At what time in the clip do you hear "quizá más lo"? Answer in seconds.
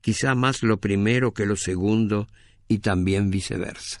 0.00-0.78